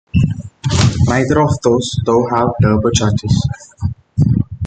Neither 1.05 1.39
of 1.43 1.61
those, 1.61 1.95
though, 2.05 2.25
have 2.31 2.49
turbochargers. 2.59 3.35